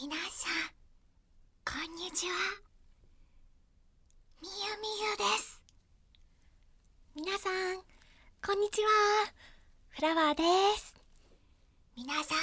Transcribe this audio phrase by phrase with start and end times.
[0.00, 0.70] 皆さん、
[1.64, 2.32] こんにちは。
[4.42, 5.62] みゆみゆです。
[7.14, 7.82] 皆さん、
[8.44, 8.88] こんにちは。
[9.90, 10.42] フラワーで
[10.78, 10.94] す。
[11.96, 12.34] 皆さ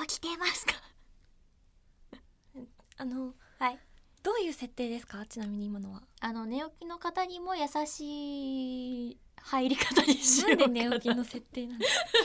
[0.00, 0.74] ん、起きてますか？
[2.98, 3.78] あのはい
[4.22, 5.24] どういう設定ですか？
[5.26, 11.84] ちなみに今のはあの寝起きの方にも優しい入り方にしよなうんかで寝起きの設定なの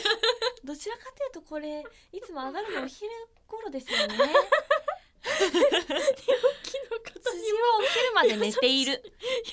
[0.63, 3.09] どちらかというとこれいつも上がるのお昼
[3.49, 4.17] 頃ですよね。
[4.17, 9.03] 寝起きの方辻はお昼まで寝ている。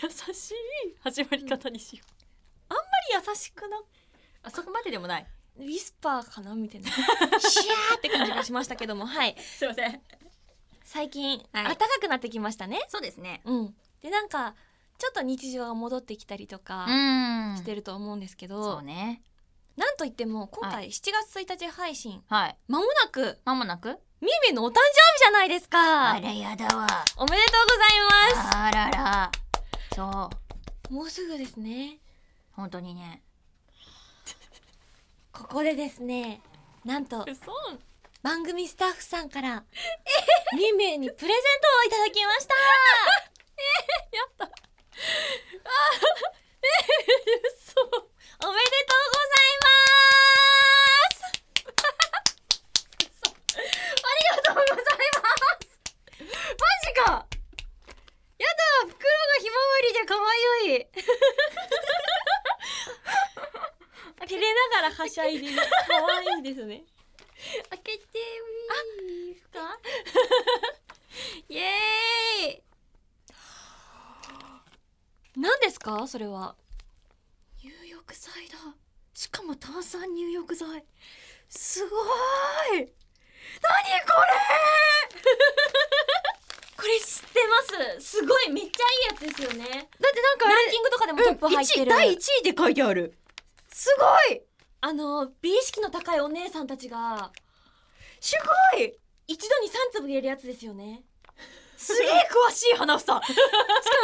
[0.02, 0.54] 優しい
[1.02, 2.74] 始まり方にしよう、
[3.28, 3.80] 優しくな
[4.42, 5.26] あそこまででもない。
[5.58, 6.90] ウィスパーかなみたいな。
[7.40, 9.06] シャーって感じがしましたけども。
[9.06, 9.36] はい。
[9.40, 10.02] すいません。
[10.84, 11.64] 最近、はい。
[11.64, 12.84] 暖かくなってきましたね。
[12.88, 13.40] そうですね。
[13.44, 13.76] うん。
[14.02, 14.54] でなんか
[14.98, 17.56] ちょっと日常が戻ってきたりとかん。
[17.56, 19.22] してると思うんですけど、そうね
[19.76, 22.56] なんといっても今は回7月1日配信はい。
[22.66, 23.88] まもなくまもなく？
[23.88, 23.98] みー
[24.48, 24.84] みーのお誕生日
[25.18, 26.12] じゃないですか。
[26.12, 26.86] あらやだわ。
[27.18, 27.90] おめでとうござい
[28.44, 29.30] まあらら。
[29.94, 30.34] そう。
[30.88, 31.98] すもうすぐですね。
[32.52, 33.22] 本当にね。
[35.32, 36.40] ここでですね
[36.84, 37.52] なんと嘘。
[38.22, 39.64] 番組スタッフさんから
[40.54, 41.38] みーみーにプレゼント
[41.80, 42.54] をいただきました。
[47.56, 47.74] 嘘
[48.42, 49.56] おめでとうござい
[53.56, 55.24] ありがとうございま
[55.60, 55.68] す。
[56.18, 56.24] マ
[56.84, 57.26] ジか。
[58.38, 58.98] やだ袋が
[59.40, 61.06] ひまわりで可愛います
[64.28, 65.56] 照れながらはしゃいでる
[65.88, 66.84] 可愛いですね。
[67.70, 69.78] 開けてみいいですか？
[71.48, 72.62] イエーイ。
[75.36, 76.06] 何ですか？
[76.06, 76.56] それは。
[76.58, 76.65] 入
[78.06, 78.54] 浴剤だ。
[79.14, 80.84] しかも炭酸入浴剤。
[81.48, 82.92] すごーい。
[83.62, 84.12] 何こ
[86.76, 88.06] これ知ってます。
[88.18, 89.64] すごいめっちゃいいやつですよね。
[89.64, 93.18] れだってなんかランキングとかでもトップ入ってる、うん一位第1位で書いてある。
[93.72, 94.42] すごい。
[94.82, 97.32] あの美意識の高いお姉さんたちが
[98.20, 98.36] す
[98.72, 98.96] ごい。
[99.26, 101.02] 一度に3粒入れるやつですよね
[101.76, 103.16] すげえ詳しい花房だ。
[103.18, 103.34] っしか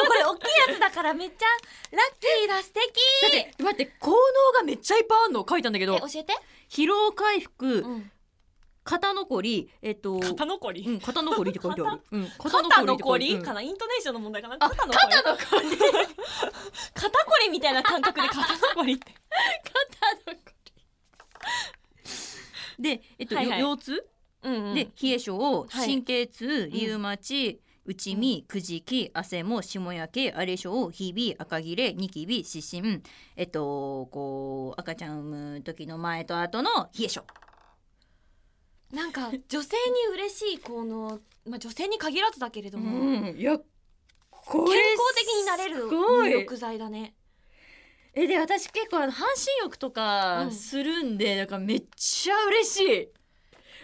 [0.02, 1.46] もこれ大きいやつだからめっちゃ
[1.96, 2.92] ラッキーだ素敵。
[3.30, 4.16] て待って効能
[4.58, 6.34] がめっちゃいっぱいあるの書いたんだけどえ教えて、
[6.68, 8.10] 疲労回復、うん、
[8.84, 10.84] 肩残りえっと残り？
[10.86, 12.00] うん、肩残りって書いてある。
[12.10, 14.98] うん、肩残りかなイントネーションの問題かなあ肩残り？
[14.98, 15.76] 肩残り。
[16.94, 18.40] 肩こりみたいな感覚で肩
[18.74, 19.14] 残りって。
[19.94, 20.38] 肩残り。
[22.78, 23.60] で、えっと、はいはい。
[23.60, 24.04] よ腰痛、
[24.42, 33.02] うん、うん、で、冷え性、はい神経痛、リウマチ、内身、くじき、汗も、霜焼け、荒れ性、ひび、赤切れ、ニキビ、湿疹、
[33.36, 37.24] えっと、こう、赤ちゃん産む時の前と後の冷え性。
[38.92, 39.76] なんか女性
[40.10, 42.90] に嬉しい効能まあ女性に限らずだけれども、
[43.22, 43.58] ん、いや、
[44.30, 47.14] こ健康的になれる入浴剤だね。
[48.14, 50.52] えで私結構あの半身浴とうかん。
[50.52, 53.08] するんで、だからめっちゃ嬉しい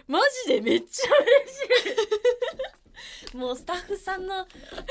[0.09, 3.37] マジでめっちゃ嬉しい。
[3.37, 4.81] もうスタッフさんのセン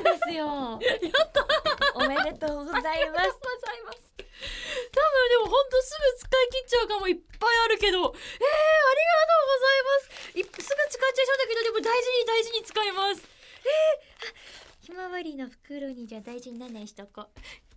[0.00, 0.80] スですよ。
[0.80, 1.44] やった。
[1.94, 2.80] おめでとうございます。
[2.80, 7.98] ございます多分でもほんとすぐ使い切っちゃうかもいっぱいあるけど。
[7.98, 8.24] えー、ありがと
[9.36, 10.38] うございます。
[10.38, 13.20] いすぐ使っちゃいそうだけどでも大事に大事に使います。
[13.20, 17.28] えー、ひまわりの袋にじゃあ大事にならないしとこ。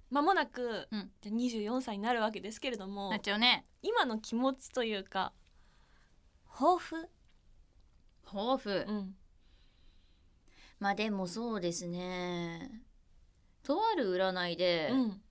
[0.10, 1.12] 間もなく、うん。
[1.20, 3.66] じゃあ24歳になるわけですけれどもなっちゃうね。
[3.82, 5.34] 今の気持ちというか
[6.58, 6.96] 抱負、
[8.26, 9.16] 抱負うん、
[10.80, 12.72] まあでもそうですね。
[13.62, 15.22] とある占いで、うん。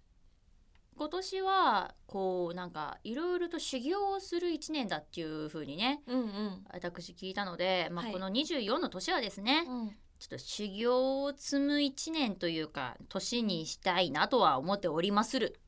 [0.96, 6.64] 今年はこうなんかいろいろと修行をする一年だっていう風にねうんうん。
[6.72, 8.12] 私聞いたので、まあ、はい。
[8.12, 9.88] この24の年はですね、うん。
[10.20, 15.58] ちょっと修行を積む一年というか年にしたいなとは思っておりまする。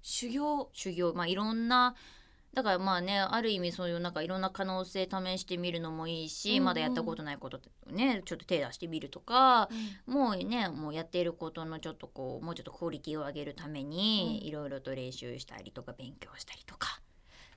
[0.00, 0.70] 修行。
[0.72, 1.12] 修行。
[1.12, 1.96] まあいろんな
[2.56, 6.64] だからまあねある意味そういうなんかいろんな可能性試してみるのもいいし、うんうん。
[6.64, 7.60] まだやったことないこと
[7.90, 9.68] ねちょっと手出してみるとか、
[10.06, 14.48] もうねもうやっていることのちょっとこうもうちょっとクオリティを上げるためにうん。
[14.48, 16.98] いろいろと練習したりとか勉強したりとか。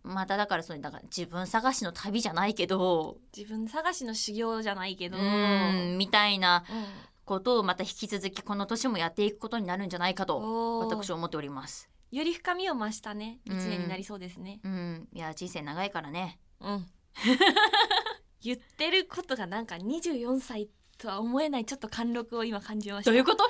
[0.03, 5.17] まただからそれだから自分探しの旅じゃないけど自分探しの修行じゃないけど。
[5.17, 6.85] うんみたいなうん。
[7.23, 11.87] ことをまた引き続きこの年もやっていくことになるんじゃないかと私は思っております。
[12.11, 13.57] より深みを増したね一うん。
[13.59, 14.59] 年になりそうですね。
[14.63, 16.39] うん、いや人生長いからね。
[16.59, 16.85] うん。
[18.41, 23.11] 言ってることがなんか24歳とは思えないちょっと貫禄を今感じました。
[23.11, 23.43] どういうこと？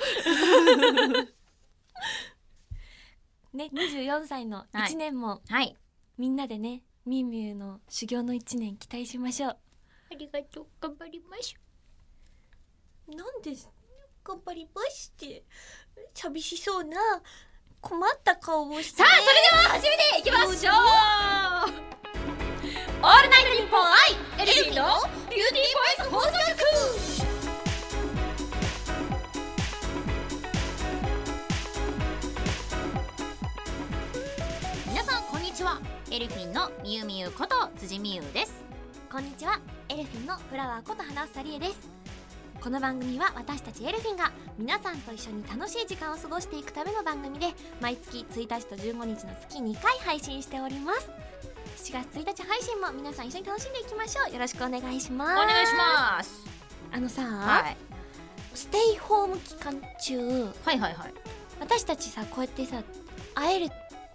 [3.52, 4.92] ね24歳のはい。
[4.92, 5.76] 1年もはい。
[6.18, 9.56] みんなでねみゆみゆの修行の1年期待しましょう。
[10.12, 10.66] ありがとう。
[10.80, 11.54] 頑張ります
[13.08, 13.56] なんで
[14.22, 15.44] 頑張りますって
[16.14, 16.96] 寂しそうな
[17.80, 20.74] 困った顔をしてさあそれでは始めていきましょう。
[23.02, 23.96] オールナイトニッポン愛
[24.42, 24.84] エルフィンの
[25.30, 26.60] ビューティーボイス放送局。
[34.88, 35.80] 皆さんこんにちは。
[36.10, 38.62] エルフィンのみゆみゆこと辻みゆです。
[39.10, 39.58] こんにちは。
[39.88, 41.99] エルフィンのフラワーこと花さりえです
[42.62, 47.48] この番組は私たちエルフィンが皆さんと一緒に楽しい時間を過ごしていくための番組で
[47.80, 51.08] 毎月1日と15日の月2回配信しております。
[51.90, 54.32] 7月1日配信も皆さん一緒に楽しんでいきましょう。
[54.34, 55.32] よろしくお願いします。
[55.32, 56.44] お願いします。
[56.92, 57.76] あのさ、はい。
[58.54, 60.18] ステイホーム期間中
[60.64, 61.14] はいはいはい。
[61.60, 62.82] 私たちさこうやってさ
[63.34, 63.68] 会える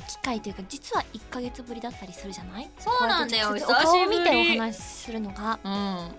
[0.08, 2.70] 機会というか実は1ヶ月ぶりだったりするじゃない？
[2.78, 3.56] そうなんだよ。
[3.58, 5.60] お顔を見てお話しするのが。
[5.64, 6.12] うん。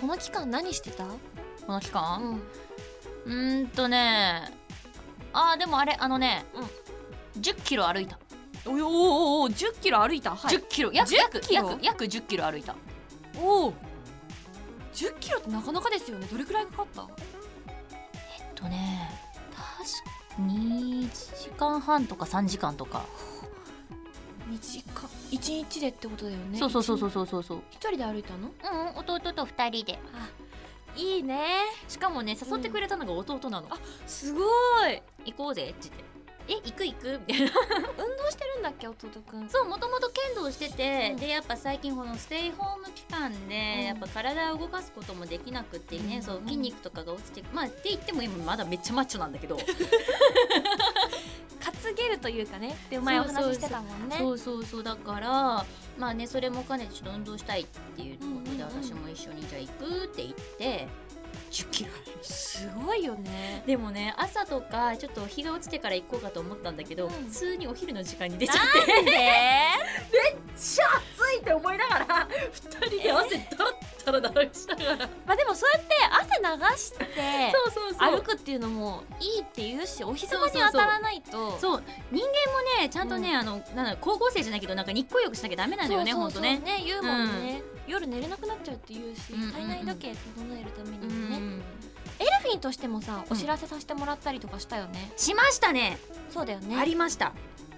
[0.00, 1.06] この期間何してた？
[1.66, 2.40] この期う間ん。
[3.26, 4.50] うーんとね
[5.32, 6.44] あーでもあれあのね、
[7.38, 8.18] 10キロ歩いた、
[8.66, 10.30] おおおお10キロ歩いた？
[10.36, 10.56] はい。
[10.56, 10.92] 10キロ。
[10.92, 11.68] 約10約キロ？
[11.70, 12.76] 約約10キロ歩いた。
[13.40, 13.72] おお
[14.92, 16.26] 10キロってなかなかですよね。
[16.30, 17.08] どれくらいかかった？
[18.38, 19.10] えっとね
[19.50, 19.66] 確
[20.36, 23.04] か2時間半とか3時間とか、
[24.50, 26.58] 2時間1日でってことだよね。
[26.58, 27.42] そうそうそうそうそうそう。
[27.42, 28.48] そう一人で歩いたの？
[28.48, 29.98] うん弟と2人で。
[30.14, 30.28] あ
[30.96, 31.46] いいね。
[31.88, 34.40] しかもね誘ってくれたのが弟なの、あすご
[34.88, 35.02] い。
[35.26, 36.13] 行こうぜって言って
[36.48, 37.20] え行く行く？
[37.26, 37.52] みたいな。
[37.96, 39.48] 運動してるんだっけ弟くん。
[39.48, 41.16] そうもともと剣道してて、うん。
[41.18, 43.84] でやっぱ最近このステイホーム期間で、うん。
[43.84, 46.22] やっぱ体を動かすこともできなくってね、うん。
[46.22, 49.58] そう筋肉とかが落ちてまあって言っても今まだめっちゃマッチョなんだけど。
[51.82, 54.16] 担げるというかねって前お話ししてたもんね。
[54.18, 54.82] そうそうそう。
[54.82, 55.64] だから
[55.98, 60.88] まあねそれも兼ねてちょっと運動したいっていうことで、私も一緒にじゃあ行くって言って
[61.54, 61.90] 10キロ。
[61.90, 63.62] 歩いたすごいよね。
[63.64, 67.10] でもね朝とかちょっと日が落ちてから行こうかと思ったんだけど、うん。
[67.10, 68.92] 普通にお昼の時間に出ちゃって。
[69.02, 69.14] めっ
[70.58, 70.84] ちゃ
[71.18, 75.08] 暑いって思いながら二人で汗だったらだらしながら。
[75.26, 77.04] まあでもそうやって汗流して
[77.72, 81.58] そうそう歩くっていうのもいいって言うしお日様に当たらないと。
[81.58, 86.42] そう人間もねちゃんとね、あのなん高校生じゃないけどなんか日光浴しなきゃダメなのよねそうそうそう。
[86.42, 86.78] ほんとね。
[86.78, 89.48] ね言うもんね、夜寝れなくなっちゃうって言うし、うんうん。
[89.48, 91.62] うん体内時計整えるためにうもね、ん
[92.18, 95.98] エルフィンとしてもさお知らせさせてもらったりとかしたよね、しましたね。
[96.30, 96.76] そうだよね。
[96.76, 97.32] ありました。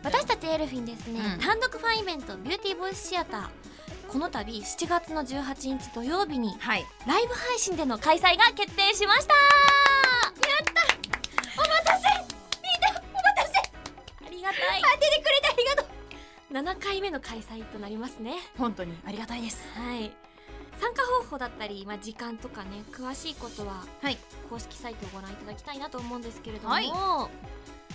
[0.05, 1.41] 私たちエルフィンですね、うん。
[1.41, 3.49] 単独ファンイベントビューティーボイスシアター
[4.09, 6.87] この度7月の18日土曜日にはい。
[7.07, 9.35] ライブ配信での開催が決定しました。
[9.35, 9.41] や
[10.63, 10.83] った。
[11.57, 12.05] お待たせ。
[12.63, 13.59] みんなお待たせ。
[14.27, 14.83] ありがたい。
[14.95, 16.77] 当ててくれてありがとう。
[16.77, 18.37] 7回目の開催となりますね。
[18.57, 19.67] 本当にありがたいです。
[19.75, 20.13] はい。
[20.81, 24.19] 参加方法だったり、まあ、時間とかね詳しいことははい。
[24.49, 26.87] 公式サイトをご覧いただきたいなと思うんですけれども、はい。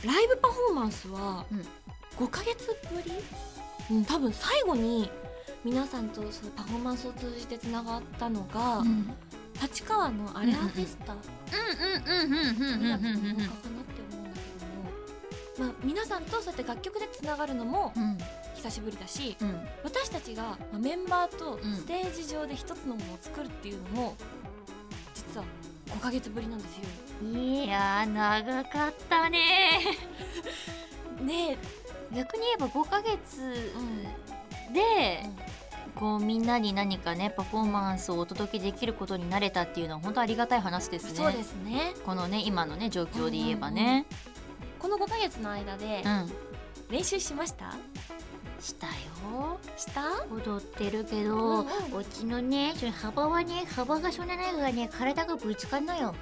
[0.05, 1.65] ライブパフォーマンスはうん。
[2.17, 3.13] 5ヶ月ぶり、
[3.89, 5.09] うん、多分最後に
[5.63, 9.13] 皆さんとそのパフォーマンスを通じてつながったのが、うん。
[9.61, 13.25] 立川のアレアフェスタうんうんうんうんうん2月のうん。
[13.25, 18.17] 10日かなって思うんだけども、まあ、皆さんとそうやって楽曲でつながるのもうん。
[18.55, 19.61] 久しぶりだしうん。
[19.83, 21.75] 私たちがまあメンバーとうん。
[21.75, 24.15] ステージ上で一つのものを作るっていうのも
[25.13, 25.45] 実は
[25.89, 26.83] 5ヶ月ぶりなんですよ。
[27.39, 29.79] いやー長かったね。
[31.21, 31.57] ね
[32.11, 33.41] 逆に言えば5ヶ月
[33.75, 34.73] うん。
[34.73, 35.29] で、
[35.95, 41.15] こうみんなに何かねパフォーマンスをお届けできることになれたっていうのは本当ありがたい話ですね。
[41.15, 41.93] そうですね。
[42.05, 44.05] このね今のね状況で言えばね。
[44.79, 46.31] この5ヶ月の間でうん、
[46.89, 47.75] 練習しました？
[48.59, 49.59] したよ。
[49.77, 50.01] した？
[50.33, 51.65] 踊ってるけど、うんうん。
[51.97, 56.15] うちのねその幅はね幅がそんなないからね体がぶつかんのよ。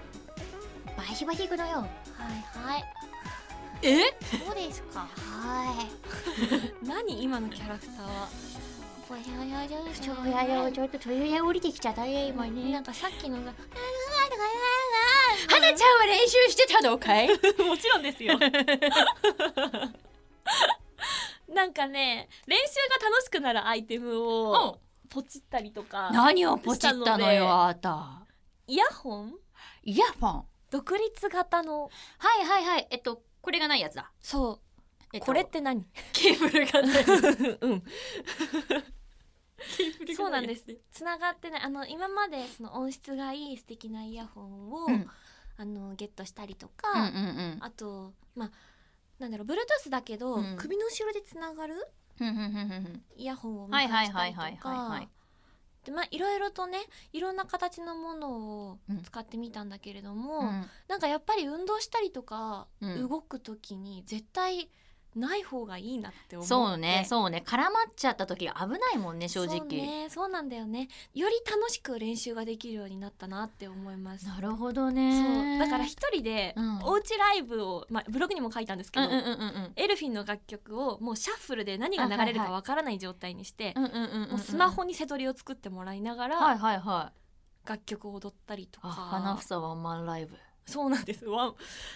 [0.97, 1.77] バシバシいくのよ。
[1.77, 1.87] はい
[2.67, 2.83] はい。
[3.81, 4.01] え？
[4.45, 5.07] そうですか。
[5.15, 5.85] は
[6.83, 6.83] い。
[6.85, 7.23] 何？
[7.23, 8.27] 今のキャラクターは
[9.09, 9.67] ぼややや
[9.99, 13.53] ちょやちょっと鳥が降りてきちゃったね今なんかさっきのがは
[15.59, 17.35] なちゃんは練習してたのかいも
[17.75, 18.37] ちろんですよ
[21.51, 22.63] なんかね練習
[23.01, 24.77] が楽しくなるアイテムを
[25.09, 28.27] ポチったりとか何をポチったのよあなた
[28.67, 29.33] イヤホン
[29.81, 31.89] イヤフォン独立型の
[32.19, 37.83] はいはいはいえっとこれがないやつだ、そう、えっとこれって何ケーブルがないうん
[40.15, 40.65] そうなんです。
[40.91, 41.61] つながってない。
[41.61, 45.09] あの今までその音質がいい素敵なイヤホンを、うん。
[45.57, 47.57] あのゲットしたりとうんうんか、うん。
[47.61, 48.51] あとまあ
[49.19, 50.57] なんだろう Bluetooth だけど、うん。
[50.57, 51.75] 首の後ろでつながる
[53.15, 55.09] イヤホンをはいはい迎えしたりとかい。
[55.85, 56.79] でまあいろいろとね
[57.13, 59.01] いろんな形のものをうん。
[59.03, 60.69] 使ってみたんだけれども、うん。
[60.87, 63.09] なんかやっぱり運動したりとか、うん。
[63.09, 64.69] 動く時に絶対
[65.19, 66.47] ない方がいいなって思って。
[66.47, 67.43] そうねそうね。
[67.45, 69.57] 絡まっちゃった時危ないもんね正直。
[69.59, 70.87] そうねそうなんだよね。
[71.13, 74.25] より楽しく練習ができるようになったなって思います。
[74.25, 76.79] なるほどそうねだから一人でうん。
[76.83, 79.05] おうちライブを、まあ、ブログにも書いたんですけど、
[79.75, 83.75] エルフィンの楽曲をもうシャッフルで何が流れるかわからない状態にして、
[84.37, 87.19] スマホに瀬取りを作ってもらいながら、はいはいはい。
[87.67, 90.35] 楽曲を踊ったりとあか花房ワンマンライブ
[90.69, 91.25] そうなんです。
[91.25, 91.53] わ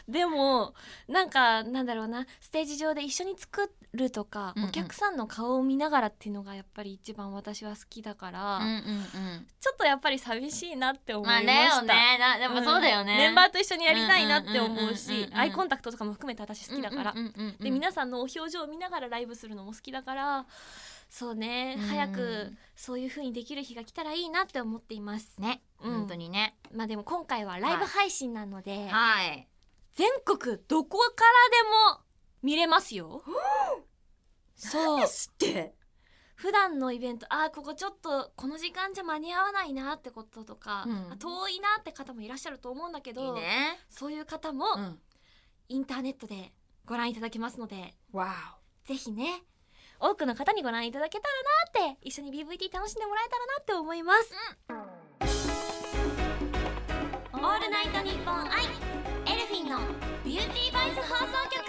[0.07, 0.73] でも
[1.07, 2.25] なんかなんだろうな。
[2.41, 4.69] ステージ上で一緒に作るとか、うんうん。
[4.69, 9.47] お客さんの顔を見ながらっていうのがやっぱり一番私は好きだから、うんうんうん。
[9.59, 12.17] ちょっとやっぱり寂しいなって思いままあした、だよね。
[12.17, 13.17] なでもそうだよね、ん。
[13.17, 17.57] メンバーと一緒にやりたいなって思うしうんアイコンタクトとかも含めて私好きだから、うんうんうんうん。
[17.57, 20.45] で皆さんのお表情を見ながらライブするのも好きだから
[21.13, 21.85] そうね、うん。
[21.85, 25.39] 早くそういう風にできる日が来たらいいなって思っています。
[25.39, 25.93] ね、うん。
[25.93, 26.57] 本当にね。
[26.73, 29.47] まあでも今回はライブ配信なので、はい。
[29.93, 32.03] 全国どこからでも
[32.41, 33.21] 見れますよ。
[34.55, 35.07] そう。
[35.07, 35.75] すって
[36.33, 41.11] 普段のイベントあーここちょっとこの時間じゃ間に合わないなってこととか、うん。
[41.11, 43.79] あ遠いなって方もいらっしゃると思うんだけどいいね。
[43.87, 44.99] そういう方もうん。
[45.69, 46.53] インターネットで
[46.85, 49.43] ご覧いただけますのでわぜひね
[50.05, 51.29] 多くの方にご覧いただけた
[51.79, 54.33] らなって一緒に BVT 楽しんでもらえたらなって思います、
[57.31, 59.79] オールナイトニッポン i elfin'の
[60.25, 61.63] ビューティーボイス放送局。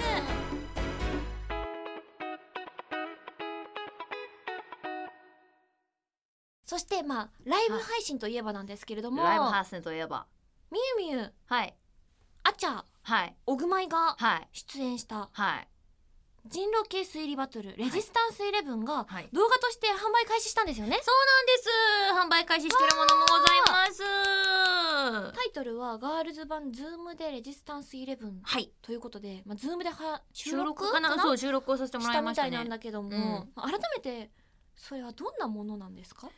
[6.65, 10.27] そしてまあライブ配信といえばなんですけれどもライブハウスといえば。
[10.73, 11.77] みゆみゆはい。
[12.43, 13.37] あちゃはい。
[13.47, 14.49] おぐまいがはい。
[14.51, 15.69] 出演したはい
[16.47, 19.29] 人狼系推理バトルレジスタンスイレブンがはい。
[19.33, 20.99] 動画として販売開始したんですよね？
[21.03, 22.39] そうなんです。
[22.39, 25.35] 販売開始してるものもございます。
[25.35, 28.71] タイトルはガールズ版ズームでレジスタンスイレブンはい。
[28.83, 31.19] ということで、まあ、ズームでは収録かな？
[31.19, 32.51] そう収録をさせてもらいましたね。
[32.51, 34.31] したみたいなんだけども、改めて
[34.77, 36.29] それはどんなものなんですか？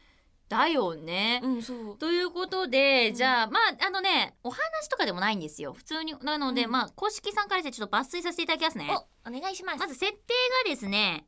[0.48, 1.40] だよね。
[1.42, 1.98] うんそう。
[1.98, 3.14] ということで、うん。
[3.14, 5.72] じゃあまああのねお話とかでもないんですよ。
[5.72, 6.14] 普通に。
[6.22, 6.70] なので、うん。
[6.70, 8.88] まあ公式さんからじゃあちょっと抜粋させていただきますね。
[9.24, 9.78] おお願いします。
[9.78, 10.18] まず設定
[10.64, 11.26] がですね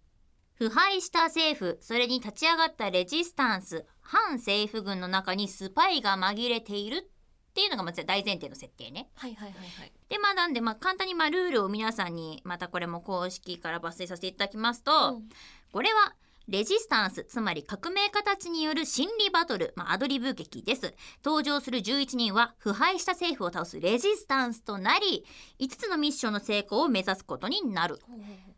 [0.54, 9.08] 腐敗した政府それに立ち上がったレジスタンス反政府軍の中にスパイが紛れているっていうのがまず大前提の設定ね。
[9.16, 9.92] はいはいはいはい。
[10.08, 15.28] でまあなんでまあ簡単にまあルールを皆さんにまたこれも公式から抜粋させていただきますと、うん。
[15.72, 16.14] これは
[16.48, 20.94] レジスタンスつまり革命家たちによる心理バトル、まあ、アドリブ劇です。
[21.22, 25.26] 登場する11人は腐敗した政府を倒すレジスタンスとなり
[25.60, 27.98] 5つのミッションの成功を目指すことになる。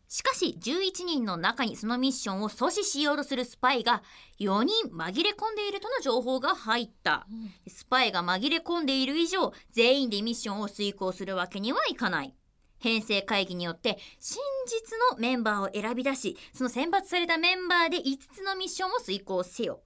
[0.06, 4.02] しかし11人の中にそのミッションを阻止しようとするスパイが
[4.38, 7.26] 4人紛れ込んでいるとの情報が入った。
[7.28, 7.50] うん。
[7.66, 12.34] スパイが紛れ込んでいる以上全員でミッションを遂行するわけにはいかない
[12.80, 19.80] 編成会議によって真実のメンバーを選び出しその選抜されたメンバーで5つのミッションを遂行せよ。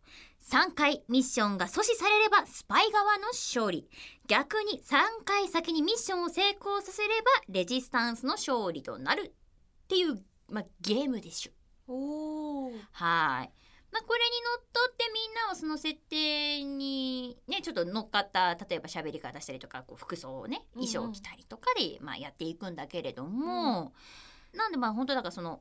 [0.50, 3.88] 3回ミッションが阻止されればスパイ側の勝利。
[4.26, 9.34] 逆に3回先にミッションを成功させればレジスタンスの勝利となる。
[9.84, 11.52] っていう、まあ、ゲームでしょ。
[11.86, 12.72] おー。
[12.92, 13.52] はい。
[13.94, 20.88] まあ、これにのっとってみんなはその設定にねちょっと乗っかった例えば喋り方したりとかこう服装をねうんうん。
[20.88, 23.92] 衣装を着たりとかで、まあ、やっていくんだけれども、
[24.52, 25.60] なんでまあ本当だからその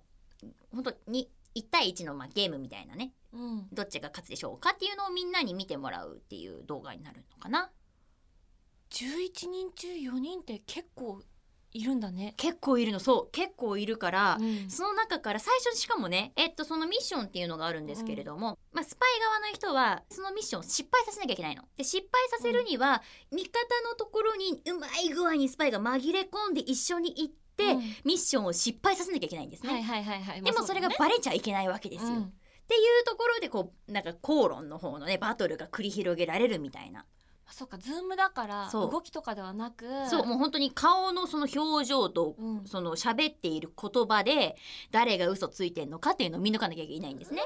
[0.73, 3.67] 本当に1対1のまあゲームみたいなねうん。
[3.71, 7.69] どっちが勝つでしょうかっていうのをみんなに見てもらうっていう動画になるのかな。
[8.89, 11.21] 11人中4人って結構
[11.73, 12.99] いるんだね、結構いるの。
[12.99, 13.29] そう。
[13.31, 14.69] 結構いるから、うん。
[14.69, 21.63] その中から最初しかもね、えっと、そのミッションっていうのがあるんですけれども、まあ、スパイ側の人はそのミッションを失敗させなきゃいけないの。
[21.75, 23.01] で失敗させるには、
[23.31, 27.79] 味方のところにうまい具合にスパイが紛れ込んで一緒に行って、うん。
[28.05, 29.73] ミッションを失敗させなきゃいけないんですね。
[29.73, 30.41] はいはいはいはい。
[30.41, 32.09] でもそれがバレちゃいけないわけですよ。
[32.09, 32.21] うん。
[32.23, 37.05] っていうところでこうなんか口論の方のねバトルが繰り広げられるみたいな。
[37.45, 38.91] あそうかズームだからそう。
[38.91, 42.65] 動きとかではなくそうもう本当に顔のその表情とうん。
[42.65, 44.55] その喋っている言葉で
[44.91, 47.41] 誰が嘘ついてんのかっていうのを見抜かなきゃいけないんですね。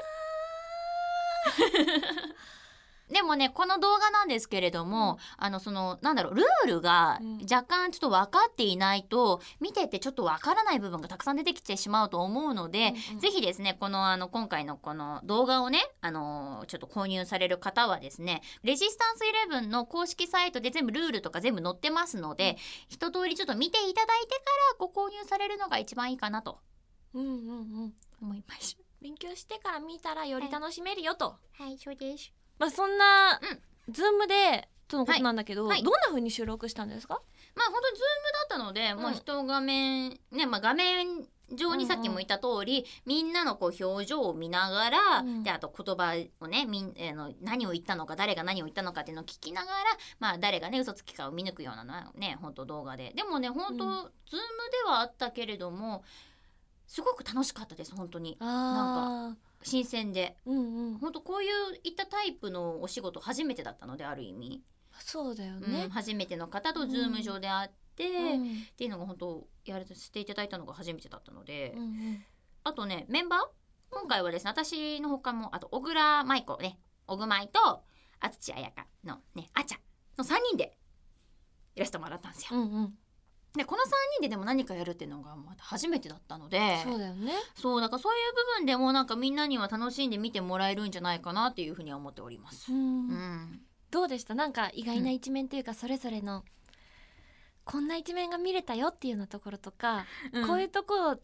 [3.10, 7.38] でもねこの動画なんですけれども、あのそのなんだろうルールがうん。
[7.50, 13.20] 若干ちょっと分かっていないと見ててちょっと分からない部分がたくさん出てきてしまうと思うので、うんうん。
[13.20, 22.56] ぜひですねこのあの今回のこの動画をねあのちょっと購入される方はですねレジスタンスイレブンの公式サイトで全部ルールとか全部載ってますので、
[22.88, 24.42] 一通りちょっと見ていただいてか
[24.78, 26.58] らご購入されるのが一番いいかなと
[27.14, 27.32] うんうんう
[27.86, 27.92] ん。
[28.20, 31.64] 思いまし勉強してから見たらより楽しめるよと、た。
[31.64, 32.32] はいそうです。
[32.58, 33.40] まあそんな、
[33.88, 35.70] ズームでとのことなんだけど、はい。
[35.70, 35.82] はい。
[35.82, 37.20] どんな風に収録したんですか？
[37.54, 39.02] まあ本当にズームだったので、うん。
[39.02, 45.42] まあ一画面ねまあ画面上にさっきも言った通り、みんなのこう表情を見ながら、うん。
[45.42, 49.76] であと言葉をねみんあの何を言ったのか誰が何を言ったのかっていうのを聞きながら、
[50.18, 53.12] まあ、誰がね嘘つきかを見抜くようなのはね本当動画で。
[53.16, 53.90] でもね本当、うん。
[53.90, 54.10] ズームで
[54.86, 56.02] はあったけれども
[56.86, 58.36] すごく楽しかったです本当に。
[58.40, 60.36] あ新鮮で。
[60.46, 60.98] ーうんうん。
[60.98, 64.62] 本当こういういったタイプのお仕事初めてだったのである意味、
[65.00, 68.52] そうだようんね、初めての方とズーム上で会って、うん。
[68.52, 72.24] っていうのが本当やらせていただいたのが初めてだったので、うんうん。
[72.64, 73.40] あとねメンバー？
[73.90, 76.78] 今回はですね私の他もあと小倉舞子ね。
[77.06, 77.82] 小熊舞と
[78.20, 79.78] あつちあやかのねあちゃ
[80.18, 80.76] の3人で
[81.74, 82.60] やらせてもらったんですよ。
[82.60, 82.94] うんうん
[83.56, 83.86] でこの3
[84.18, 86.78] 人ででも何かやるっていうのがまた初めてだったので。
[86.84, 87.32] そうだよね。
[87.54, 92.72] そうだからそういう部分でもなんかみんなには楽しんで見てもらえるんじゃないかなっていうふうには思っております。
[92.72, 93.08] うん。
[93.08, 94.34] うん、どうでした？
[94.34, 96.44] なんか意外な一面というか、それぞれの
[97.64, 100.04] こんな一面が見れたよっていうようなところとか、
[100.46, 101.16] こういうとこを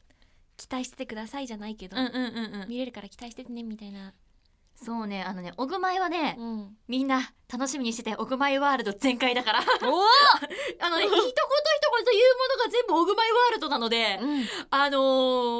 [0.57, 2.69] 期待しててくださいじゃないけど、うんうんうんうん。
[2.69, 4.12] 見れるから期待しててねみたいな、
[4.75, 9.61] そうねあのね小熊舞はね、うん、みんな楽しみにしてて、オグマイワールド全開だから。
[9.61, 9.62] お
[10.81, 15.00] あのね、一言一言というものが全部オグマイワールドなので、うんあのー、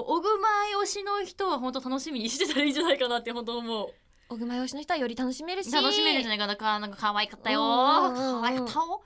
[0.05, 3.95] オグマイ推しの人は本当楽しみにしてたらいいんじゃないかなって本当思う。
[4.31, 6.57] おぐまよしの人はより楽しめるし楽しめるんじゃないかな。
[6.57, 7.61] かなんか可愛かったよ。
[7.63, 9.03] うんうんうん可愛かったよ。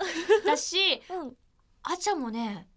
[0.47, 1.37] だし、うん
[1.83, 2.69] アチャもね、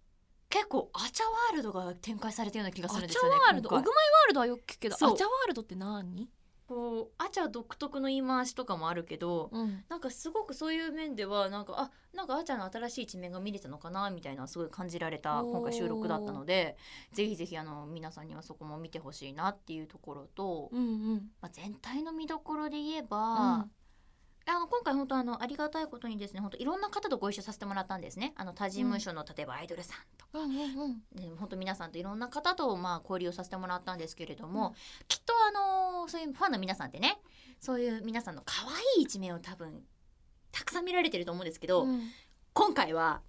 [0.49, 3.39] 結構アチャワールドが展開されてるような気がすアチャるんですよね。
[3.39, 3.69] ワールド？
[3.69, 6.29] お今回ぐまいワールドはよく聞くけどアチそうャワールドって何？
[6.71, 9.83] こうアチャ独特の言い回しとかもあるけど、うん。
[9.89, 16.77] なんかすごくそういう面ではなんかあなんかあーちゃんの新しい一面が見れたのかなみたいなすごい感じられた今回収録だったので
[17.11, 20.85] ぜひぜひあの皆さんにはそこも見てほしいなっていうところと、うんう
[21.15, 21.31] ん。
[21.41, 23.67] まあ、全体の見どころで言えば、
[24.47, 28.33] あの今回本当あのありがたいことにですね本当いろんな方とご一緒させてもらったんですね。
[28.35, 31.01] あの他事務所の例えばアイドルさんとか、うんうんうん。
[31.13, 34.73] で本当皆さんといろんな方とまあ交流をさせてもらったんですけれども、
[35.07, 35.51] きっとあ
[36.01, 37.19] のそういうファンの皆さんってね
[37.59, 39.83] そういう皆さんの可愛い一面を多分
[40.51, 42.09] たくさん見られてると思うんですけど、うん。
[42.53, 43.21] 今回は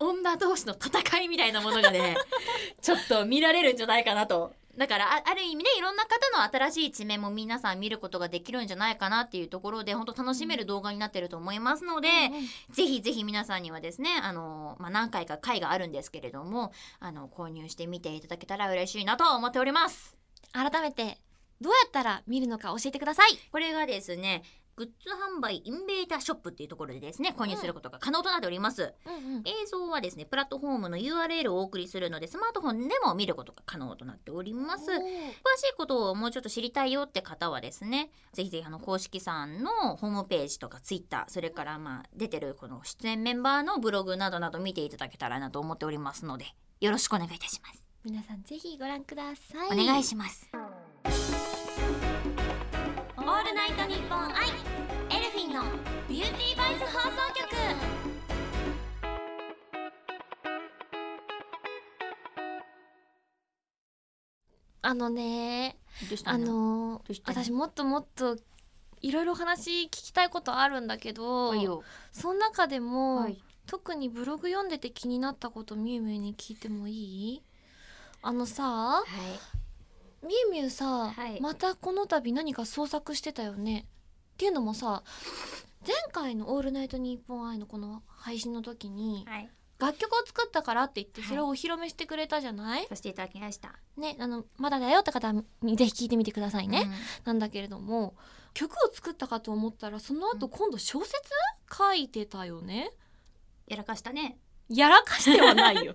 [0.00, 2.16] 女同士の戦いみたいなものがね
[2.80, 4.54] ちょっと見られるんじゃないかなと。
[4.78, 12.08] だからあある意味ねいろんな方の新しい一面も皆さん見ることができるんじゃないかなっていうところで本当楽しめる動画になってると思いますので、
[12.72, 20.16] ぜひぜひ皆さんにはですねあの、まあ、何回か回があるんですけれどもあの購入してみていただけたら嬉しいなと思っております。
[20.52, 21.18] 改めて
[21.60, 24.42] どうやったら見るのか教えてくださいこれがですね
[24.78, 24.92] グッズ
[25.36, 28.94] 販売インベータショップっていうところでですね購入することが可能となっております。
[29.06, 29.42] うんうん。
[29.44, 34.90] 映像はですねプラットフォームの URL をお送りするのでスマートフォンでも見ることが可能となっております。
[34.90, 46.46] 詳しいことをもうちょっと知りたいよって方はですねぜひぜひあの公式さんのホームページとかツイッターそれからまあ出てるこの出演メンバーのブログなどなど見ていただけたらなと思っておりますので
[46.80, 47.84] よろしくお願いいたします。
[48.04, 49.82] 皆さんぜひご覧ください。
[49.82, 50.48] お願いします
[53.28, 55.60] オールナイトニッポン i elfin'の
[56.08, 57.46] ビューティーボイス放送局。
[64.80, 66.46] あのねあどうしたの？
[66.46, 68.38] のどうしたの私もっともっと
[69.02, 71.82] いろいろ話聞きたいことあるんだけどはいよ。
[72.10, 73.36] その中でも、はい。
[73.66, 77.42] 特にブログ読んでて気になったことみゆみゆに聞いてもいい？
[78.22, 79.02] あのさ
[80.26, 81.40] みゆみゆさ、はい。
[81.40, 83.86] またこの度何か創作してたよね。
[84.34, 85.02] っていうのもさ
[85.86, 89.50] 前回の「オールナイトニッポン愛」のこの配信の時にはい。
[89.78, 91.28] 楽曲を作ったからって言ってはい。
[91.28, 93.78] それをお披露目してくれたじゃない、させていただきました。
[93.96, 96.92] ねあのまだだよって方はぜひ聞いてみてくださいね、うん。
[97.24, 98.16] なんだけれども
[98.54, 101.14] 曲を作ったかと思ったらその後今度小説
[101.72, 102.90] 書いてたよね？
[103.68, 105.94] やらかしたねやらかしてはないよ。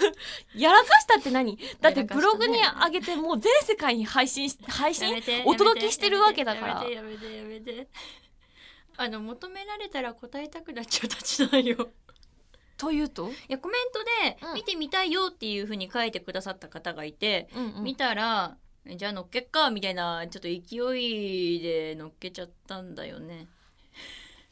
[0.54, 1.58] やらかしたって何？
[1.80, 6.74] だってブログに上げてもう全世界に配信し 配信お届けしてるわけだから。
[6.74, 7.88] やめてやめてやめて
[8.96, 11.90] あの求められたら答えたくなっちゃうたちなんよ
[12.76, 14.04] というと、いやコメント
[14.38, 14.54] でうん。
[14.54, 17.84] 見てみたいよっていう風に書いてくださった方がいて、うんうん。
[17.84, 18.56] 見たら
[18.86, 23.48] じゃあ乗っけっかみたいなちょっと勢いで乗っけちゃったんだよね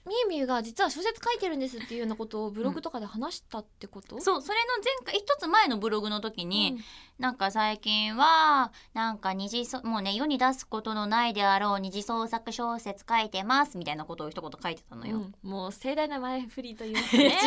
[0.08, 6.84] みゆみゆが実は小説書いてるんですっていうようなことをブログとかで話したってこと、そうそれの前回一つ前のブログの時に、うん。
[7.18, 15.34] なんか最近はなんか二次そもうね世に出すことのないであろう二次創作小説書いてますみたいなことを一言書いてたのよ、うん。
[15.42, 17.38] もう盛大な前振りというか 違ね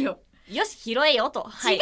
[0.00, 0.20] うよ。
[0.48, 1.80] よし拾えよと、はい、違う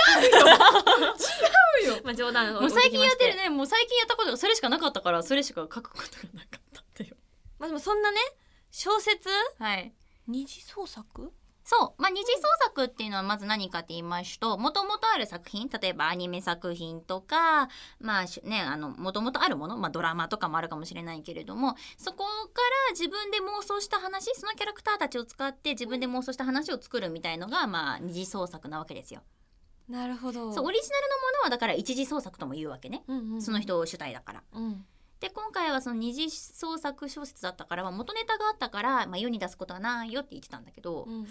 [1.88, 2.01] よ。
[2.05, 3.44] まあ冗談をもう最近やってるね。
[3.44, 7.16] ねもう最近やったことがそれしかなかったからそれしか書くことがなかったんだよ
[7.59, 8.18] まあでもそんなね
[8.72, 9.92] 小説はい
[10.27, 11.33] 二次創作？
[11.69, 29.23] そう、まあ、二次創作っていうのはまず何かって言いますともともとある作品例えばアニメ作品とかまあしねあのもともとあるもの、まあ、ドラマとかもあるかもしれないけれどもそこから自分で妄想した話そのキャラクターたちを使って自分で妄想した話を作るみたいのが、まあ、二次創作なわけですよ。
[29.89, 30.53] なるほど。
[30.53, 33.43] そうオリジナルのものはだから一次創作とも言うわけね、うんうんうん。
[33.43, 34.43] その人主体だから。
[34.53, 34.87] うん
[35.21, 41.27] で今回はその二次創作小説だったから、まあ、元ネタがあったから、まあ、世に出すことはないよって言ってたんだけど、うん。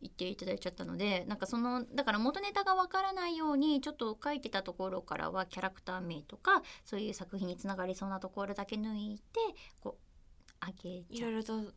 [0.00, 9.38] 言っていただいちゃったのでなんかそのだから元ネタがわからないようにちょっと書いてたところからはキャラクター名とかそういう作品につながりそうなところだけ抜いて
[9.80, 11.70] こうあげいちゃろいろとね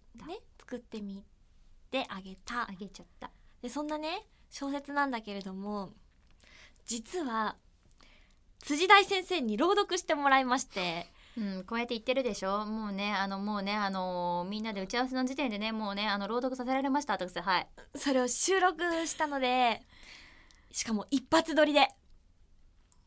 [0.59, 1.23] 作ってみ
[1.91, 2.63] てあげた。
[2.63, 3.29] あげちゃった。
[3.61, 5.91] でそんなね小説なんだけれども
[6.85, 7.57] 実は
[8.59, 12.65] 辻大先生に朗読してもらいましてうんこうやって言ってるでしょ？
[12.65, 17.67] もうねあのもうねあのみんなで打ち合わせの時点でねもうねあの朗読させられました私はい。
[17.95, 19.81] それを収録したので
[20.71, 21.89] しかも一発撮りで。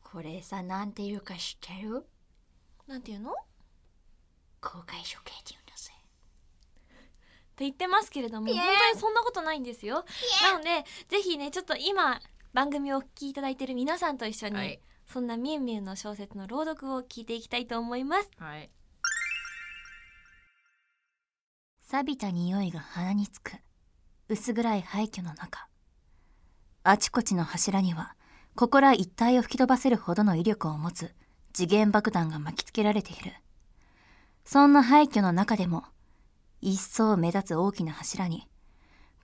[0.03, 2.05] これさなんていうか知ってる？
[2.87, 3.31] なんていうの？
[3.31, 3.33] っ
[4.61, 5.91] 公開処刑って言うんだぜ。
[7.55, 10.05] て言ってますけれども本当にそんなことないんですよ。
[10.43, 12.19] なのでぜひねちょっと今
[12.53, 14.79] 番組をお聞きいただいている皆さんと一緒に、はい
[15.11, 18.29] そんなみゆみゆの小説の朗読を聞いていきたいと思います。
[18.37, 18.69] はい。
[21.81, 23.53] 錆びた匂いが鼻につく。
[24.27, 25.67] 薄暗い廃墟の中。
[26.83, 28.13] あちこちの柱には
[28.53, 31.15] ここら一帯を吹き飛ばせるほどの威力を持つ。
[31.53, 33.33] 次元爆弾が巻きつけられている。
[34.45, 35.85] そんな廃墟の中でも
[36.61, 38.47] 一層目立つ大きな柱に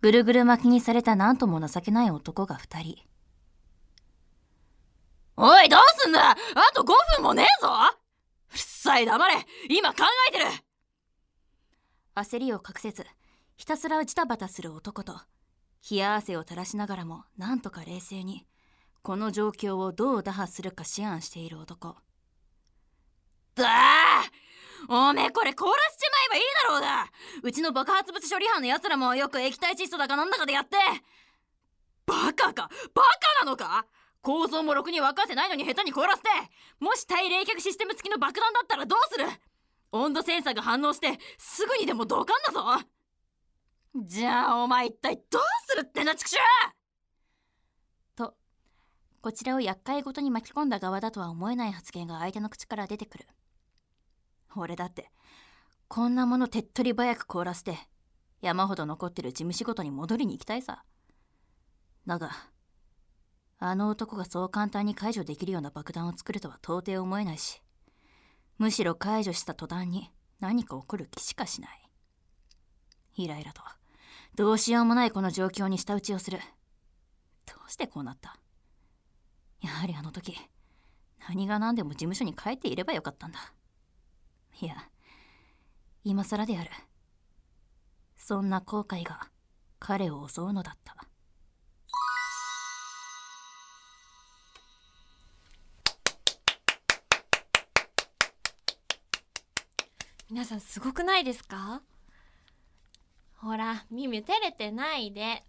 [0.02, 2.98] ぐるぐる巻きにされた何とも情けない男が二人
[5.38, 6.32] おいどうすんだ？
[6.32, 6.36] あ
[6.74, 6.86] と5
[7.18, 7.70] 分もねえぞ。
[8.50, 9.34] うるさい黙れ。
[9.70, 10.46] 今考えてる。
[12.16, 13.06] 焦りを隠せず
[13.58, 15.20] ひたすらジタバタする男と
[15.90, 18.46] 冷や汗を垂らしながらもなんとか冷静に
[19.02, 21.98] この状況をどう打破するか思案している男。
[23.56, 24.24] だあ
[24.88, 27.12] おめえこれ凍らせちまえばいいだろうが！
[27.44, 30.78] うちの爆発物処理班の奴らもよく液体窒素だかなんだかでやって。
[32.06, 32.70] バカか？
[32.94, 33.02] バ
[33.40, 33.86] カなのか？
[34.26, 36.30] 構造もろくに分かってないのに下手に凍らせて
[36.80, 39.28] もし対冷却システム付きの爆弾だったらどうする？
[39.92, 42.88] 温度センサーが反応してすぐにでもドカンだぞ。
[44.04, 46.40] じゃあお前一体どうするってなちくしょ
[48.16, 48.34] と
[49.22, 53.28] こちらを厄介ごとに巻き込んだ側だとは思えない発言が相手の口から出てくる。
[54.56, 55.12] 俺だって
[55.88, 57.78] こんなもの手っ取り早く凍らせて
[58.42, 60.84] 山ほど残ってる事務仕事に戻りに行きたいさ。
[62.08, 62.32] だが
[63.58, 67.62] あの男がそう簡単に解除できるような爆弾を作るとは到底思えないし
[68.58, 71.82] むしろ解除した途端に何か起こる気しかしない。
[73.18, 73.62] イライラと
[74.36, 76.40] どうしようもないこの状況に舌打ちをする。
[77.46, 78.38] どうしてこうなった？
[79.62, 80.38] やはりあの時
[81.30, 83.40] 何が何でも事務所に帰っていればよかったんだ。
[84.62, 84.76] いや
[86.04, 86.70] 今更である。
[88.18, 89.30] そんな後悔が
[89.80, 90.96] 彼を襲うのだった。
[100.30, 101.82] 皆さんすごくないですか？
[103.38, 105.44] ほらみゆみゆ照れてないで。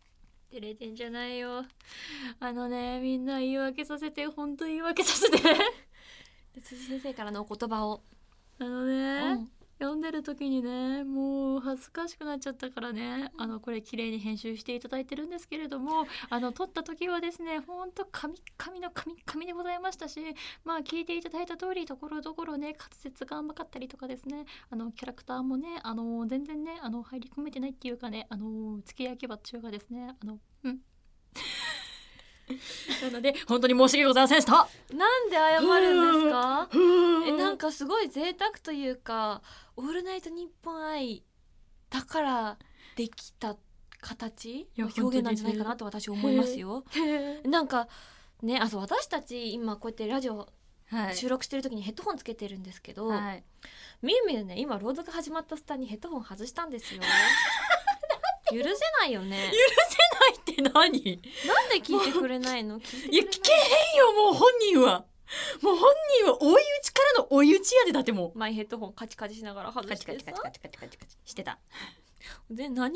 [0.50, 1.64] 照れてんじゃないよ。
[2.40, 5.38] あのねみんな言い訳させてほんと言い訳させて。
[6.54, 8.02] で辻先生からのお言葉を、
[8.58, 20.20] あのうね、ん読んでる時にねもう恥ずかしくなっちゃったからねあのこれ綺麗に編集していただいてるんですけれどもあの撮った時はですねほんと神々の神々でございましたし
[20.64, 30.78] まあ聞いていただいた通りところどころね滑舌が甘かったりとかですねあのキャラクターもねあの全然ねあの入り込めてないっていうかねあの付け焼き場っていうかですねあのうん。
[33.02, 34.68] なので本当に申し訳ございませんでした。
[34.94, 36.68] なんで謝るんですか？
[37.26, 39.42] ええなんかすごい贅沢というか
[39.76, 41.22] 「オールナイトニッポン愛」
[41.90, 42.58] だから
[42.96, 43.56] できた
[44.00, 44.68] 形？
[44.76, 46.84] や表現なんじゃないかなと私思いますよ。
[47.44, 47.88] なんか
[48.42, 50.48] ねあそう私たち今こうやってラジオ
[50.90, 53.44] はい収録してる時にヘッドホンつけてるんですけど、はい
[54.02, 57.00] みゆみゆね今朗読始まった途端にヘッドホン外したんですよ。
[58.52, 58.68] 許せ
[59.00, 59.50] ないよね。
[60.40, 60.72] って何？
[60.72, 62.78] なんで聞いてくれないの？
[62.78, 65.04] 聞いてくれないいや聞けへんよもう本人は
[65.62, 70.18] もう本人は追い打ちからの追い打ちやでだってもマイヘッドホンカチカチしながら外うカしてさ。
[70.18, 71.58] チカチカチカチカチカチカチしてた。
[72.50, 72.92] で何が追い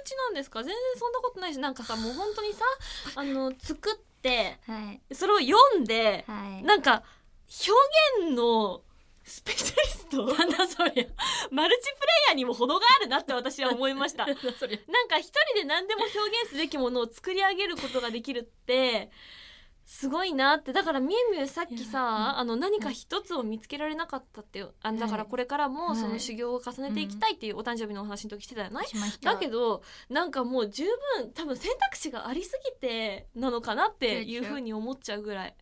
[0.00, 0.62] 打ちなんですか？
[0.62, 2.64] 全然そんなことないしなんかさもう本当にさ
[3.16, 5.14] あの作ってはい。
[5.14, 6.62] それを読んではい。
[6.64, 7.02] なんか
[7.66, 8.82] 表現の
[9.24, 10.24] スペシャリスト？
[10.36, 11.06] なんだそりゃ。
[11.50, 14.26] マルチプレイヤーにも程があるなって私は思いました。
[14.26, 14.42] なんか
[15.18, 19.10] 一人で何でも表現すべきものを作り上げることができるって
[19.86, 20.72] すごいなって。
[20.72, 28.86] だからみゆみゆさっきさあの何か一つを見つけられなかったってあだからこれからもその修行を重ねていきたいっていうお誕生日のお話の時してたじゃない、
[29.20, 30.84] だけどなんかもう十
[31.18, 35.56] 分多分選択肢がありすぎてなのかなっていうふうに思っちゃうぐらい。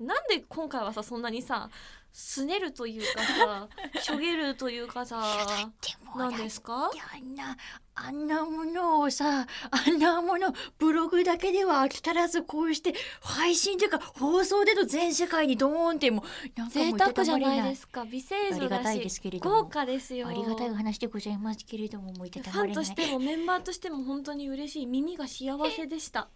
[0.00, 1.70] なんで今回はさそんなにさ
[2.16, 3.68] すねるというかさ
[4.00, 5.20] しょげるというかさ
[6.16, 6.88] なんですか？
[7.12, 7.56] あんな
[7.96, 18.04] あんなものをさあんなものブログだけでは飽き足らずこうして配信というか放送での全世界にドーンってもうなんかもう贅沢じゃないいですか。
[18.04, 19.62] 美声女だありがたいでしすけれども。
[19.64, 20.28] 豪華ですよ。
[20.28, 22.76] ありがたいお話でございますけれどももういたフたまれない。
[22.76, 24.86] ァンとしてもメンバーとしても本当に嬉しい。
[24.86, 26.28] 耳が幸せでした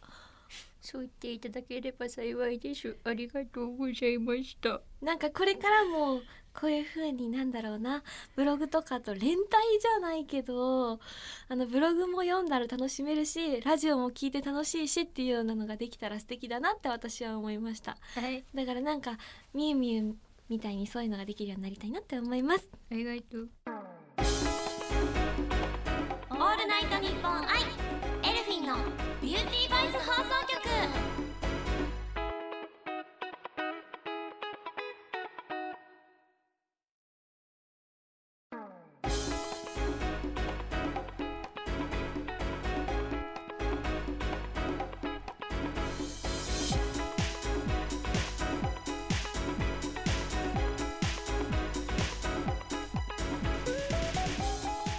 [0.81, 2.97] そう言っていただければ幸いです。
[3.05, 4.81] ありがとうございました。
[5.03, 6.21] なんかこれからも
[6.55, 8.03] こういう風になんだろうな。
[8.35, 10.99] ブログとかと連帯じゃないけど
[11.49, 17.97] あのブログも読んだら楽しめるしラジオも聞いて楽しいしっていうようなのができたら素敵だなって私は思いました。
[18.15, 18.45] はい。
[18.55, 19.19] だからなんか
[19.55, 20.15] みゆみゆ
[20.49, 22.69] みたいにそういうのができるようになりたいなって思います。
[22.91, 23.49] ありがとう。
[26.31, 27.88] オールナイトニッポン愛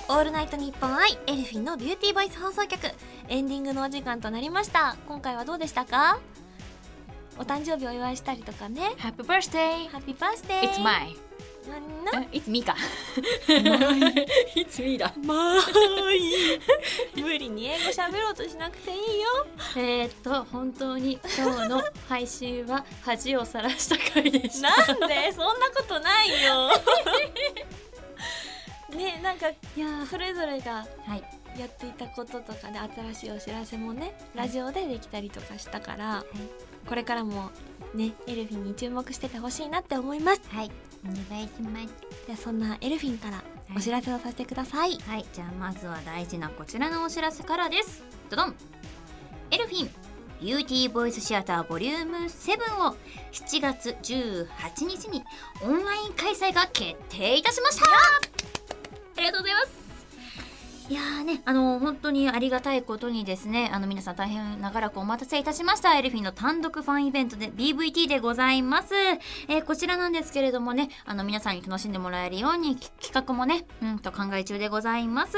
[0.09, 2.79] オールナイトニッポン愛エルフィンのビューティーボイス放送局。
[3.27, 4.97] エンディングのお時間となりました。
[5.07, 6.19] 今回はどうでしたか？
[7.37, 8.93] お誕生日お祝いしたりとかね。
[8.97, 9.87] Happy birthday.
[9.89, 11.15] ハッピーバースデー It's mine
[12.11, 12.75] なな It's me か
[14.55, 16.17] It's me だまあい
[17.19, 19.03] い無理に英語喋ろうとしなくていいよ。
[19.77, 24.69] えー、っと本当に今日の配信は恥をさらした回でした。
[24.95, 25.31] なんで？
[25.31, 26.71] そんなことないよ
[28.95, 31.23] ねなんかいやーそれぞれがはい。
[31.57, 32.77] やっていたこととかで
[33.13, 36.23] 新しいお知らせもねラジオでできたりとかしたから、
[36.87, 37.49] これからも
[37.95, 40.41] ねエルフィンに注目しててほしいなって思います。
[40.49, 40.71] はい。
[41.03, 42.27] お願いします。
[42.27, 43.43] ではそんなエルフィンから
[43.75, 45.25] お知らせをさせてください、はい。
[45.33, 48.03] じゃあまずは大事なこちらのお知らせからです。
[48.29, 48.55] ドドン。
[49.51, 49.89] エルフィン
[50.39, 52.95] ビューティーボイスシアターボリューム7を
[53.31, 54.47] 7月18
[54.87, 55.23] 日に
[55.63, 57.85] オンライン開催が決定いたしました。
[57.85, 57.89] あ
[59.19, 59.78] ありがとうございます。
[60.89, 65.95] いやーね、あの本当にありがたいことにですね、あの皆さん大変長らくお待たせいたしました。
[65.95, 68.95] エルフィンの単独ファンイベントで BVT でございます。
[69.47, 75.37] えーこちらなんですけれどもね、あの皆さんに楽しんでもらえるように企画もね、うんと考え中でございます。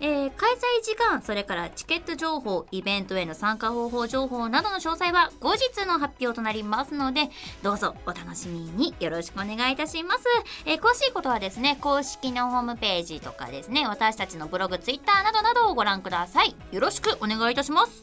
[0.00, 7.28] えー開催時間、それからチケット情報、イベントへの参加方法情報などの詳細は後日の発表となりますので、
[7.62, 10.24] どうぞお楽しみによろしくお願いいたします。
[10.64, 16.54] え詳しいことはですね、公式のホームページとかですね、私たちのブログ、ツイッターなどなどをご覧ください。
[16.70, 18.02] よろしくお願いいたします。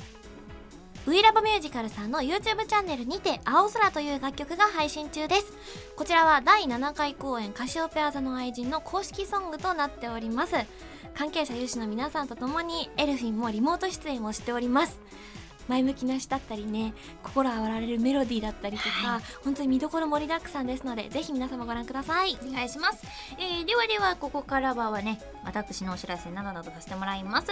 [1.08, 5.54] V ラボミュージカルさんの YouTube チャンネルにて「青空」という楽曲が配信中です
[5.98, 10.56] こちらは第7回公演「カシオペア座の愛人」の公式ソングとなっております
[11.13, 14.98] 関係者有志の皆さんと共にエルフィンもリモート出演をしております
[15.67, 23.04] 前向きな詩だったりね心洗われるメロディーだったりとか、本当に見どころ盛りだくさんですのでぜひ皆様ご覧くださいお願いします。
[23.38, 27.47] えーではでは、ここからはね、私のお知らせなどなどさせてもらいます。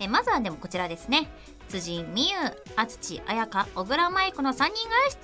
[0.00, 1.28] えまずはでもこちらですね。
[1.68, 2.36] 辻美優、
[2.76, 4.72] 厚地彩香、小倉舞子の3人が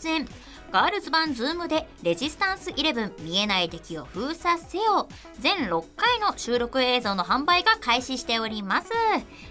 [0.01, 0.29] 出演。
[0.75, 8.91] ガールズ版ズームでレジスタンス11見えない敵を封鎖せよ全6回の収録映像の販売が開始しております、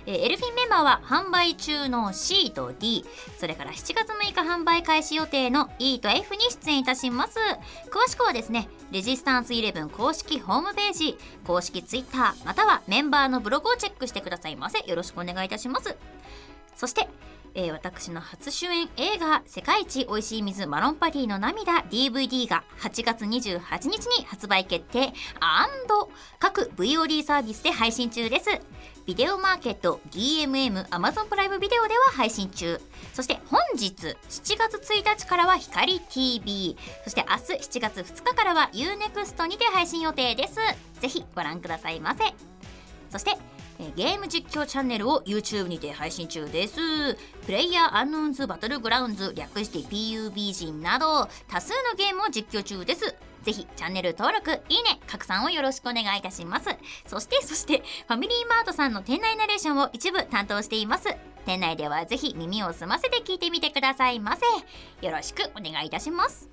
[0.06, 3.06] えエルフィンメンバーは販売中の C と D
[3.40, 7.40] それから7月6日販売開始予定の E と F に出演いたします
[7.90, 14.88] 詳しくはですねレジスタンス11公式ホームページ公式 Twitter またはメンバーのブログをチェックしてくださいませ。
[14.88, 15.98] よろしくお願いいたします。
[16.76, 17.10] そして
[17.56, 25.14] えー私の初主演映画「世界一おいしい水マロンパティの涙」DVD が8月28日に発売決定。
[26.38, 28.52] 各 VOD サービスで配信中です。
[29.06, 32.80] ビデオマーケット DMM Amazon プライムビデオでは配信中。
[33.14, 40.56] そして本日7月1日からは光 TV そして明日7月2日からは UNEXT にて配信予定です。
[41.02, 42.24] ぜひご覧くださいませ。
[43.10, 43.38] そして
[43.80, 46.76] えゲーム実況チャンネルを YouTube にて配信中です。
[47.46, 53.16] プレイヤーアンノーンズバトルグラウンズ略して PUBG など多数のゲームを実況中です。
[53.44, 56.70] ぜひチャンネル登録いいね拡散をよろしくお願いいたします。
[57.06, 61.10] そしてそしてファミリーマートさんの店内ナレーションを一部担当しています。
[61.46, 65.06] 店内ではぜひ耳を澄ませて聞いてみてくださいませ。
[65.06, 66.50] よろしくお願いいたします。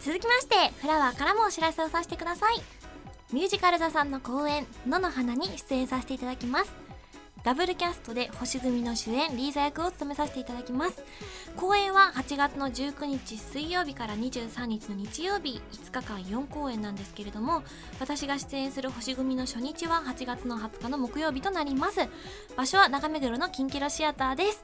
[0.00, 2.81] 続きましてフラワーからもお知らせをさせてください。
[3.32, 6.72] ミュージカル座さんの公演「野の花」に出演させていただきます。
[7.42, 11.02] ダブルキャストで星組の主演リーザ役を務めさせていただきます。
[11.56, 17.62] 公演は8月の19日水曜日から23日の日曜日5日間4公演なんですけれども
[17.98, 22.00] 私が出演する星組の初日は8月の20日の木曜日となります。
[22.56, 24.62] 場所は中目黒のキンキロシアターです。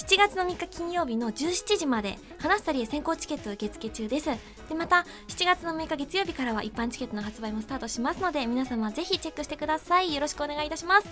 [0.00, 4.30] 7月の3日金曜日の17時まで花したりへ先行チケット受付中です。
[4.68, 10.14] でまた7月の6日月曜日からは一般チケットの発売もスタートしますので皆様ぜひチェックしてください。
[10.14, 11.08] よろしくお願いいたします。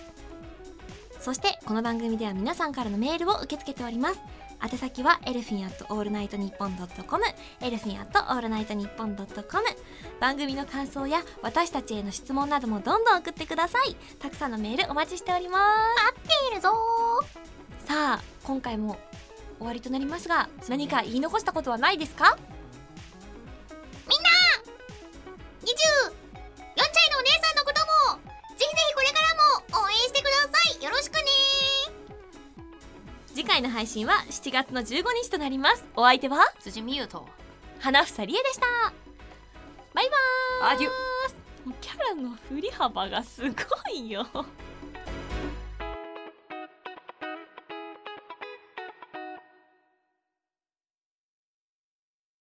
[1.21, 4.21] そしてこの番組では皆さんからのメールを受け付けております。
[4.63, 7.25] 宛先はエルフィンアットオールナイトニッポンドットコム
[7.61, 9.65] エルフィンアットオールナイトニッポンドットコム。
[10.19, 13.95] 番組の感想や私たちへの質問などもどんどん送ってください。
[14.19, 15.59] たくさんのメールお待ちしておりま
[15.95, 16.05] す。
[16.05, 16.71] 待っているぞ
[17.89, 18.99] さあ今回も
[19.57, 22.37] 終わりとなりますが何か言い残したことはないですか
[24.07, 25.71] ？24
[26.77, 27.81] 歳のお姉さんのこと
[28.13, 28.21] も
[28.59, 30.49] ぜひぜひこれからも応援してくださ
[30.79, 30.85] い。
[30.85, 31.21] よろしくね。
[33.27, 35.83] 次回の配信は7月の15日となります。
[35.97, 36.45] お相手は？
[36.61, 37.27] 辻美優と。
[37.81, 38.67] 花房理恵でした。
[39.95, 40.11] バイ
[40.61, 40.89] バーイ。
[41.81, 43.57] キャラの振り幅がすご
[43.95, 44.27] いよ